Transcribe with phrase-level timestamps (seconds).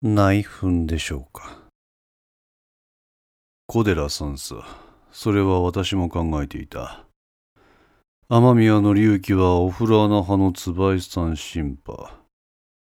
[0.00, 1.58] 内紛でしょうか。
[3.66, 4.64] 小寺さんさ、
[5.10, 7.04] それは私も考えていた。
[8.28, 11.96] 雨宮の隆起はお風呂穴派の椿さん審判。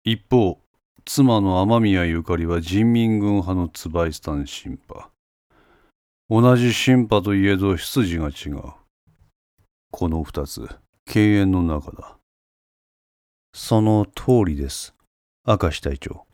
[0.05, 0.61] 一方、
[1.03, 5.09] 妻の雨宮ゆかりは人民軍派の椿さん審判。
[6.29, 8.71] 同じ審判といえど出自が違う。
[9.91, 10.65] この二つ、
[11.05, 12.15] 敬遠の中だ。
[13.53, 14.95] その通りです。
[15.45, 16.25] 明石隊長。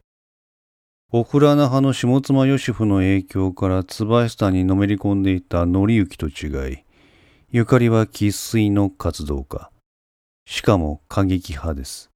[1.14, 6.84] オフラナ派の下妻義夫の影響から椿下にのめり込んでいた則之と違い、
[7.50, 9.72] ゆかりは生粋の活動家。
[10.46, 12.10] しかも過激派です。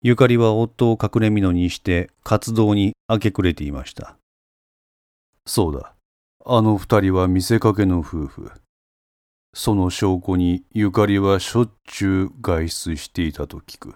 [0.00, 4.16] ゆかりは夫を隠れ蓑にして活動に明け暮れていました。
[5.44, 5.94] そうだ。
[6.46, 8.50] あの二人は見せかけの夫婦。
[9.52, 13.94] その証拠にゆかりはしょっちゅう外出していたと聞く。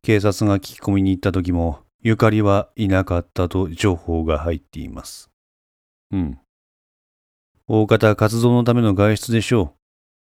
[0.00, 5.28] 警察が聞き込みに行った時も、ゆかりはいなかったと情報が入っています。
[6.12, 6.38] うん。
[7.66, 9.74] 大方活動のための外出でしょ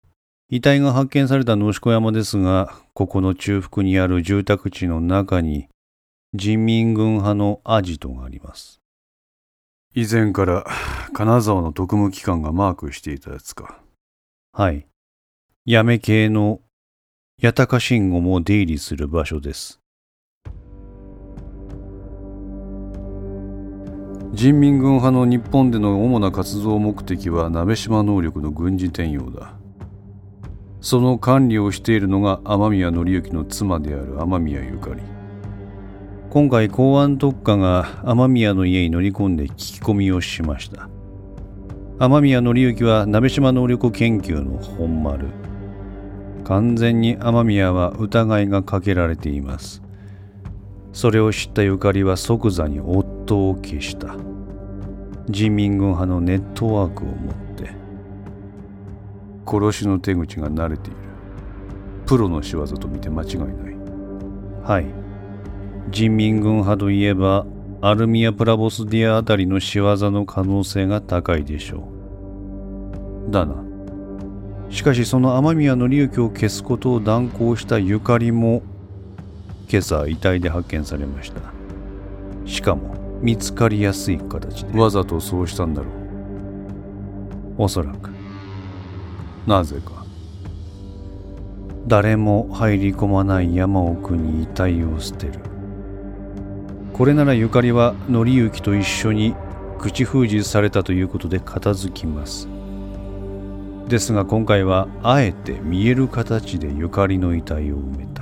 [0.01, 0.07] う。
[0.47, 5.67] 遺体が発見された野子山ですが、ここの中腹にある住宅地の中に、
[6.33, 8.79] 人民軍派のアジトがあります。
[9.93, 10.65] 以前から
[11.11, 13.81] 金沢の特務機関がマークしていたやつか。
[14.53, 14.87] はい。
[15.65, 16.61] やめ系の
[17.41, 19.81] 八高信号も出入りする場所です。
[24.37, 29.55] 人民軍派の日本での主な活動目的は鍋島能力の軍事転用だ。
[30.79, 35.01] その管理をしているのが雨宮則之の妻である雨宮ゆかり。
[36.29, 40.87] 今回公安特化が雨宮の家に乗り込んで聞き込みをしました。
[41.97, 45.29] 雨宮則之は鍋島能力研究の本丸。
[46.43, 49.86] 完全に雨宮は疑いがかけられています。
[50.97, 54.15] それを知ったゆかりは即座に夫を消した。
[55.29, 57.69] 人民軍派のネットワークを持って。
[59.45, 60.97] 殺しの手口が慣れている。
[62.07, 63.49] プロの仕業と見て間違いない。
[64.63, 64.87] はい。
[65.91, 67.45] 人民軍派といえば
[67.79, 71.91] アルミア・プラボスディアあたりの仕業の可能性が高いでしょ
[73.27, 73.31] う。
[73.31, 73.63] だな。
[74.71, 78.63] しかしその雨宮の隆起を消すことを断行したゆかりも
[79.69, 81.41] 今朝遺体で発見されました。
[82.45, 84.79] しかも見つかりやすい形で。
[84.79, 85.89] わざとそうしたんだろ
[87.57, 87.63] う。
[87.63, 88.09] おそらく。
[89.45, 90.05] なぜか。
[91.87, 95.39] 誰も入り込まない山奥に遺体を捨てる。
[96.93, 99.35] これならゆかりは則之と一緒に
[99.77, 102.47] 口封じされたということで片付きます。
[103.87, 108.16] ですが今回はあえて見える形でゆかりの遺体を埋めた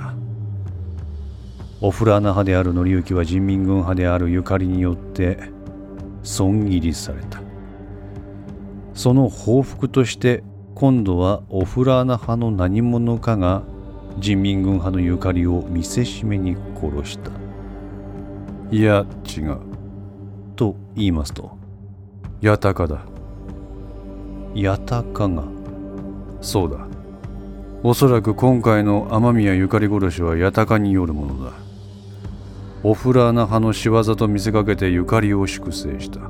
[1.82, 5.38] オフラーナ派である則之は人民軍派であるゆかりによって
[6.22, 7.40] 損切りされた。
[8.94, 10.42] その報復として
[10.74, 13.62] 今度はオフラーナ派の何者かが
[14.18, 17.30] 人民軍派のゆかりを見せしめに殺した。
[18.70, 19.58] いや違う。
[20.56, 21.58] と言いますと
[22.42, 23.04] 八高だ。
[24.54, 25.44] 八高が。
[26.40, 26.85] そうだ。
[27.82, 31.52] おそらく今回の雨宮ゆかり殺しは八高によるものだ。
[32.82, 36.20] オフラーナ派の仕業と見せかけてゆかりを粛清した。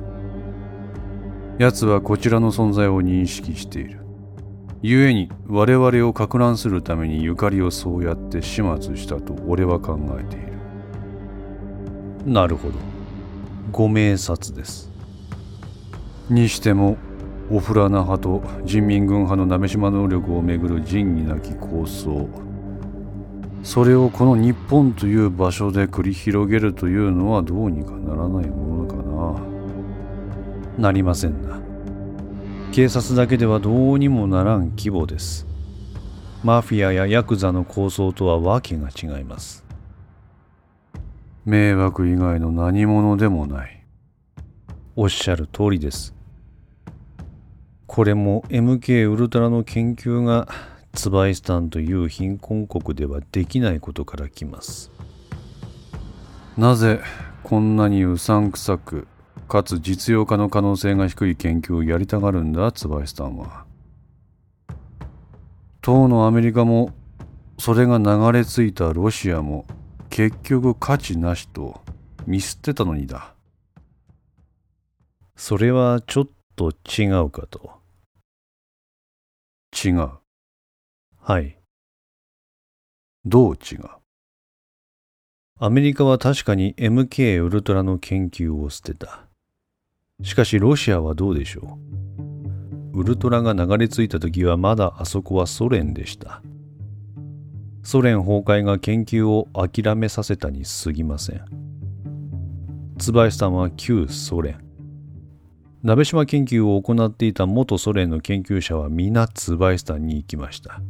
[1.57, 3.99] 奴はこちらの存在を認識している。
[4.81, 10.53] 故に我々をか乱するためにゆかりをそうやって始末したと俺は考えている。
[12.25, 12.75] なるほど。
[13.71, 14.91] ご明察です。
[16.29, 16.97] にしても
[17.49, 22.27] オフラナ派と人民軍派の鍋島能力をめぐる仁義なき構想
[23.67, 28.95] それをこの日本という場所で繰り広げるというのはどうにかならないものか
[30.77, 30.87] な。
[30.87, 31.59] なりませんな。
[32.71, 35.45] 警察だけではどうにもならん規模です。
[36.45, 39.65] マフィアやヤクザの構想とはわけが違います。
[41.43, 43.83] 迷惑以外の何者でもない。
[44.95, 46.16] おっしゃる通りです。
[47.87, 50.47] これも MK ウルトラの研究が
[50.93, 54.91] ツバイスタンという貧困国ではできないことから来ます。
[56.57, 56.99] なぜ
[57.43, 59.07] こんなにうさんくさく
[59.47, 62.71] かつ実用化の可能性が低い研究をやりたがるんだ？
[62.71, 63.65] ツバイスタンは。
[65.81, 66.93] 当のアメリカも
[67.57, 69.65] それが流れ着いたロシアも
[70.09, 71.81] 結局価値なしと
[72.25, 73.33] 見捨てたのにだ。
[75.37, 77.76] それはちょっと違うかと。
[79.83, 80.09] 違う
[81.19, 81.59] はい。
[83.25, 83.81] どう違う
[85.59, 89.27] アメリカは確かに MK ウルトラの研究を捨てた。
[90.23, 91.77] しかしロシアはどうでしょ
[92.93, 96.41] うウルトラが流れ着いた時はまだあそこはソ連でした。
[97.83, 101.45] ソ連崩壊が研究を諦めさせたに過ぎません。
[102.97, 104.66] 椿さんは旧ソ連。
[105.83, 110.81] 鍋島研究を行っていた元ソ連の研究者は皆椿さんに行きました。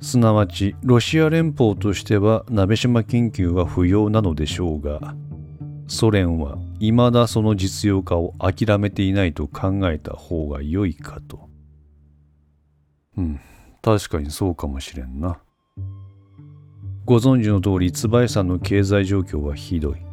[0.00, 5.14] すなわちロシア連邦としては鍋島研究は不要なのでしょうが
[5.88, 11.48] ソ連は未だその実用化を諦めていないと考えた方が良いかと。
[13.16, 13.40] うん
[13.80, 15.40] 確かにそうかもしれんな。
[17.04, 20.07] ご存知の通り椿さんの経済状況はひどい。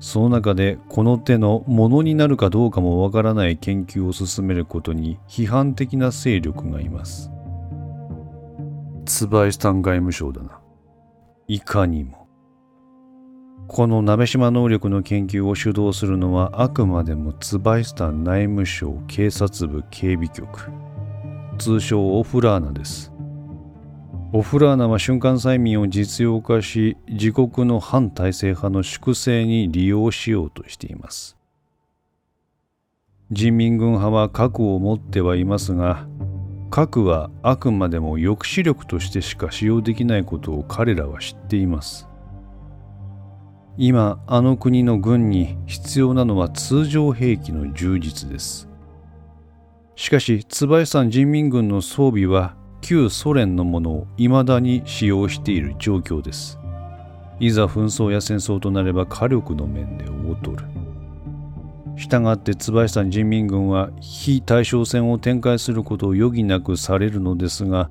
[0.00, 7.30] その中でこの手のものになるかどうかもわからない研究を進めることに批判的な勢力がいます
[9.10, 10.60] 椿さん外務省だな。
[11.48, 12.28] いかにも。
[13.66, 20.70] この鍋島能力の研究を主導するのはあくまでも椿スタン内務省警察部警備局
[21.58, 23.12] 通称オフラーナです
[24.32, 31.36] オフラーナは瞬間催眠を実用化し自国の反体制派の粛清に利用しようとしています。
[33.32, 36.06] 人民軍派は核を持ってはいますが
[36.70, 42.06] 核はあくまでも抑止力としてしか使用できないことを彼らは知っています。
[43.78, 48.68] 今あの国の軍に必要なのは通常兵器の充実です。
[49.96, 56.58] しかし椿山人民軍の装備は旧ソ連のものを未だに使用している状況です。
[57.38, 60.68] いざ紛争や戦争となれば火力の面で劣る
[61.96, 67.90] したがって椿山人民軍は非対称戦を展開することを余儀なくされるのですが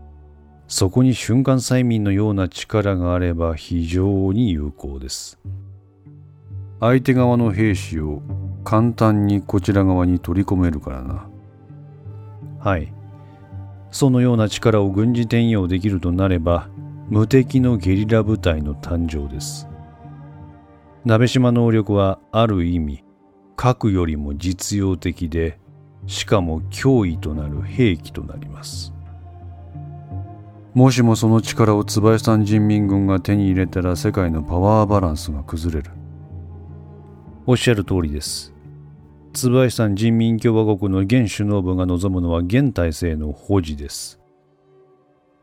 [0.67, 5.39] そこに瞬間催眠のような力があれば非常に有効です。
[6.79, 8.21] 相手側の兵士を
[8.63, 11.27] 簡単にこちら側に取り込めるからな。
[12.59, 12.93] はい。
[13.91, 16.69] そのような力を軍事転用できるとなれば
[17.09, 19.67] 無敵のゲリラ部隊の誕生です。
[21.05, 23.03] 鍋島能力はある意味
[23.55, 25.59] 核よりも実用的で
[26.05, 28.93] しかも脅威となる兵器となります。
[30.73, 35.91] もしもその力を椿山人民軍が手に入れたら世界のパワーバランスが崩れる。
[37.47, 38.53] おっしゃる通りです。
[39.33, 44.19] 椿山人民共和国の現首脳部が望むのは現体制の保持です。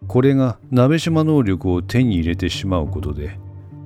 [0.06, 3.38] これが鍋島能力を手に入れてしまうことで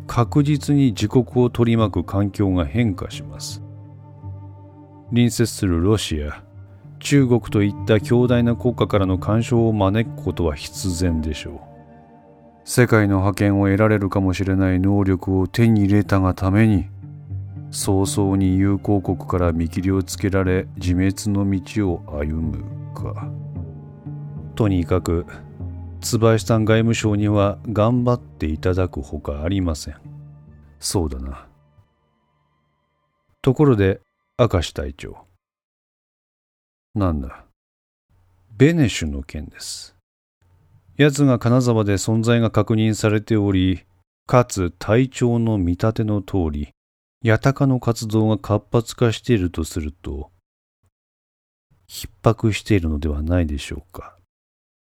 [0.07, 3.63] 確実に自国を取り巻く環境が変化します。
[5.11, 6.43] 隣接するロシア
[6.99, 11.61] 中国といった強大な国家からの干渉を招くことは必然でしょう。
[12.65, 16.89] 世界の覇権を得られるかもしれない能力を手に入れたがために
[17.71, 22.65] 早々に友好国から見切りをつけられ自滅の道を歩む
[22.95, 23.31] か
[24.55, 25.27] とにかく
[26.01, 29.97] 椿さん外務省には頑張っていただくほかありません
[30.79, 31.47] そうだな
[33.43, 34.01] ところで
[34.39, 35.27] 明石隊長。
[36.95, 37.45] なんだ。
[38.57, 39.97] ベネシュの件です。
[40.97, 43.85] 奴が金沢で存在が確認されており、
[44.27, 46.71] かつ隊長の見立ての通り、
[47.23, 50.31] 八鷹の活動が活発化しているとすると、
[51.87, 54.17] 逼迫しているのではないでしょうか。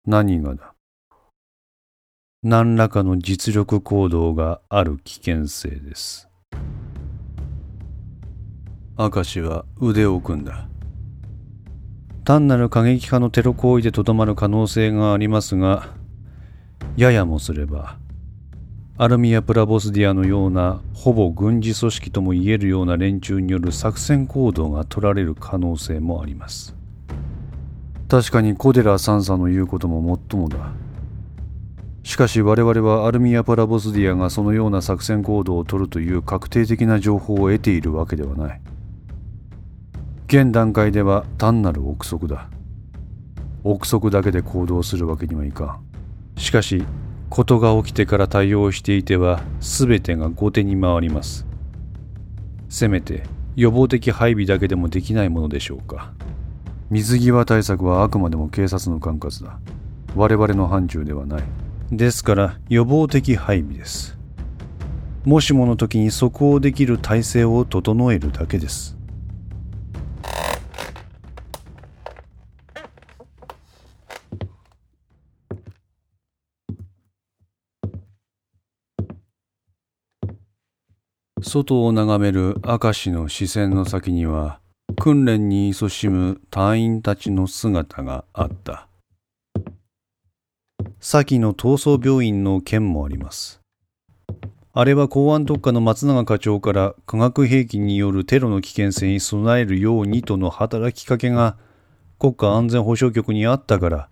[0.06, 0.74] 何がだ？
[2.44, 6.28] 何らかの実力行動がある危険性です。
[8.96, 10.68] 明石は腕を組んだ
[12.24, 15.88] 単なる過激派のテロ行為でとどまる可能性がありますが
[16.98, 17.96] ややもすれば
[19.02, 26.76] アルミア・プラボスディアのようなほぼ軍事組織ともいえるような連中による作戦行動が取られる可能性もあります。
[28.10, 30.74] 確かに小寺三佐の言うことももっともだ。
[32.02, 38.60] しかし我々はアルミア・プラボスディアがそのような作戦行動を取るという確定的な情報を得ているわけではない。
[40.26, 42.50] 現段階では単なる憶測だ
[43.64, 45.84] 憶測だけで行動するわけにはいかん。
[46.36, 46.84] しかし
[47.30, 51.46] 事が起きてから対応していては全てが後手に回ります。
[52.68, 53.22] せめて
[53.56, 56.12] 予防的配備だけでもできないものでしょうか。
[56.90, 59.60] 水際対策はあくまでも警察の管轄だ。
[60.16, 61.42] 我々の範疇ではない。
[61.92, 64.18] ですから予防的配備です。
[65.24, 68.96] もしもの時に即応できる体制を整えるだけです
[81.50, 84.60] 外を眺める明石の視線の先には
[84.96, 88.86] 訓練に勤しむ隊員たちの姿があった。
[91.00, 93.60] 先の闘争病院の件もあります。
[94.72, 101.56] あれは公安特化の松永課長から化学兵器によるテロの危険性に備えるようにとの働きかけが
[102.20, 104.08] 国家安全保障局にあったから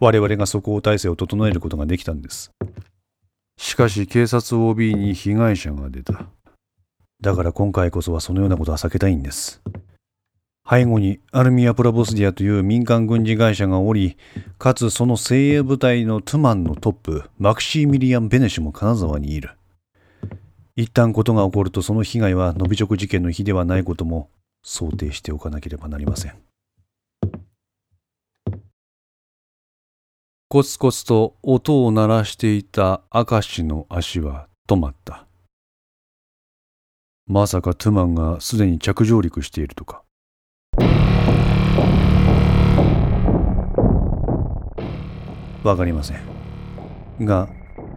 [0.00, 2.50] 我々が即応体制を整えることができたんです。
[3.56, 6.26] しかし警察 OB に被害者が出た。
[7.20, 9.62] だから今回こそはそのようなことは避けたいんです
[10.70, 14.16] 背後にアルミア・プラボスディアという民間軍事会社がおり、
[14.56, 19.50] かつその精鋭部隊のトゥマンのトップ、マクシーミリアン・ベネシュも金沢にいる。
[20.76, 24.30] 一旦ことが起こるとその被害はノビチョク事件の日ではないことも
[24.62, 26.34] 想定しておかなければなりません。
[30.48, 35.26] コツコツと音を鳴らしていた明石の足は止まった。
[37.32, 40.02] まさかトゥマンがすでに着上陸しているとか。
[45.62, 47.24] わかりません。
[47.24, 47.48] が、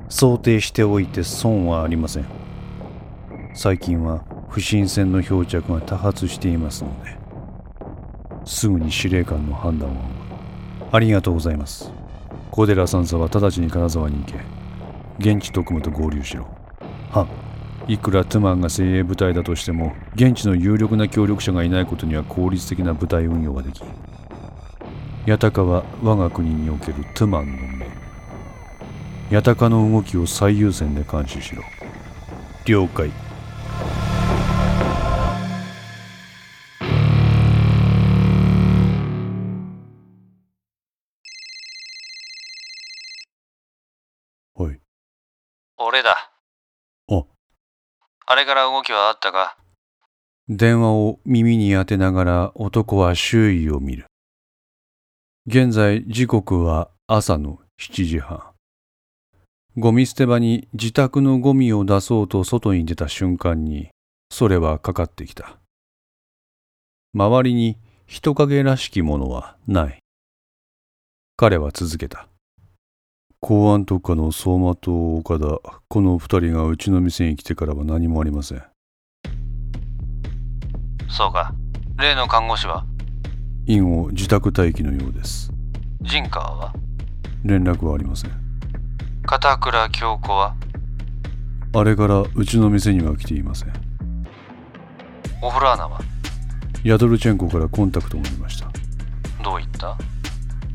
[0.08, 2.28] 想定しておいて損はありません。
[3.56, 7.18] 最近は不審船の漂着が多発していますので、
[8.46, 9.96] すぐに司令官の判断を。
[10.92, 11.92] ありがとうございます。
[12.52, 14.36] 小寺三佐は直ちに金沢に行け。
[15.18, 16.46] 現地特務と合流しろ。
[17.10, 17.28] は
[17.88, 23.82] いくらトゥマンが精鋭部隊だとしても現地の有力な協力者がいないことには効率的な部隊運用ができ
[25.26, 27.88] 八鷹は我が国におけるトゥマンの目。
[29.32, 31.64] 八鷹の動きを最優先で監視しろ。
[32.66, 33.10] 了解。
[44.56, 44.80] はい。
[45.78, 46.12] 俺だ。
[46.12, 46.33] あ
[48.34, 49.56] あれから動きはあったか？
[50.50, 54.08] 電話を耳に当てながら男は周囲を見る。
[55.46, 58.42] 現在時刻は朝の7時半。
[59.78, 63.90] ゴミ捨て場に自宅のゴミを出そうと外に出た瞬間に、
[64.32, 65.60] それはかかってきた。
[67.14, 70.00] 周りに人影らしきものはない。
[71.38, 72.28] 彼は続けた。
[73.46, 75.60] 公安特化の相馬と岡田、
[75.90, 78.64] この二人がうちの店に来てからは何もありません。
[81.10, 81.54] そうか
[81.98, 82.86] 例の看護師は？
[83.66, 85.52] 院を自宅待機のようです。
[86.04, 86.74] 陣川は？
[87.44, 88.32] 連絡はありません。
[89.26, 90.56] 片倉京子は？
[91.74, 93.74] あれからうちの店には来ていません。
[95.42, 96.00] オフラーナは？
[96.86, 98.72] ヤドルチェンコからコンタクトがありました。
[99.44, 99.98] どう言った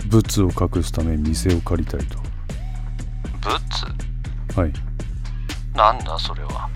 [0.09, 2.28] ブッツを隠すため店を借りたいと。
[4.57, 4.73] はい。
[5.75, 6.69] なんだそれは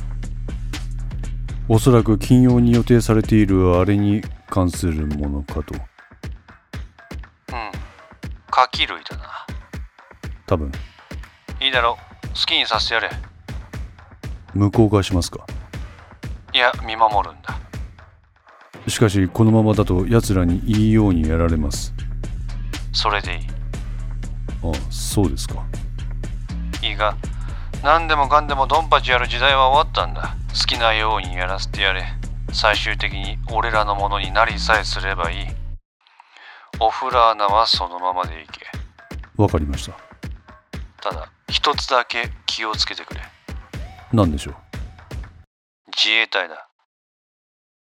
[1.69, 5.75] おそらく金曜に予定されているあれに関するものかと。
[5.75, 5.83] うん
[8.51, 9.25] カキ類だな
[10.47, 10.71] 多分、
[11.61, 13.11] いいだろう好きにさせてやれ
[14.55, 15.47] 向こうがしますか？
[16.53, 17.59] いや見守るんだ
[18.87, 21.95] しかし、このままだと奴らにいいようにやられます。
[22.93, 23.47] それでいい
[24.63, 25.65] あ、そうですか。
[26.83, 27.17] いいが
[27.83, 30.37] 何でもかんでもドンパチやる時代は終わったんだ。
[30.51, 32.05] 好きなようにやらせてやれ。
[32.53, 35.47] 最終的に俺らのものになりさえすればいい。
[36.79, 38.67] オフラーナはそのままでいけ。
[39.37, 39.99] わかりました。
[41.01, 43.21] ただ一つだけ気をつけてくれ。
[44.13, 44.55] 何でしょう？
[45.89, 46.69] 自衛隊だ。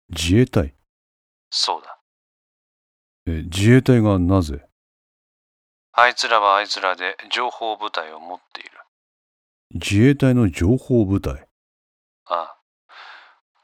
[0.10, 0.74] 自衛隊？
[1.50, 2.00] そうだ。
[3.28, 4.66] え、自衛隊がなぜ？
[5.92, 8.72] あいつらはあいつらで情報部隊を持っている
[9.74, 11.48] 自衛隊の情報部隊。
[12.26, 12.58] ああ。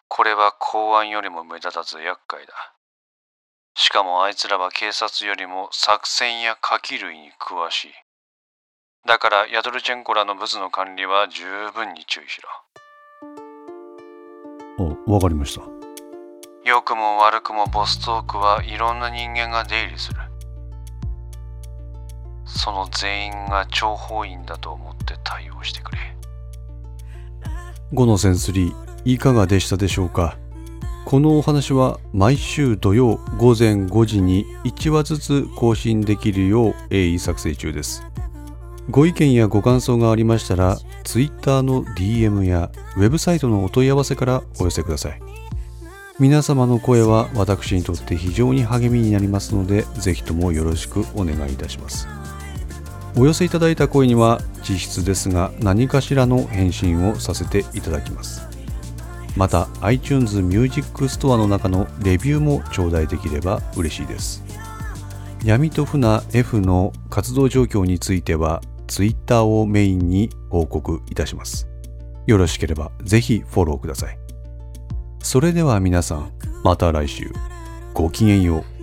[0.07, 2.53] これは公安よりも目立たず厄介だ。
[3.75, 7.91] しかもあいつらは警察よりも作戦や火器類に詳しい。
[9.07, 12.49] だからヤドルチェンコらの物の管理は十分に注意しろ。
[15.07, 15.61] あ、わかりました。
[16.65, 20.28] 良くも悪くもボストークはいろんな人間が出入りする
[22.55, 25.99] その全員が諜報員だと思って対応してくれ。
[27.93, 28.73] 5のセンス3
[29.05, 30.37] いかがでしたでしょうか？
[31.05, 38.03] このお話は毎週土曜午前5時に1話ずつ更新できるよう鋭意作成中です。
[38.89, 45.21] ご意見やご感想がありましたら Twitter の DM やウェブサイトのお問い合わせからお寄せください。
[46.19, 52.07] 皆様の声は私にとって非常に励みになりますのでぜひともよろしくお願いいたします。
[53.15, 58.47] お寄せいただいた声には実質ですが何かしらの返信をさせていただきます。
[59.35, 64.43] また iTunes Music Store の中のレビューも頂戴できれば嬉しいです。
[65.43, 71.67] 闇と船 F の活動状況については Twitter をメインに報告いたします。
[72.25, 74.17] よろしければぜひフォローください。
[75.21, 76.31] それでは皆さん
[76.63, 77.31] また来週。
[77.93, 78.78] ごきげんよう。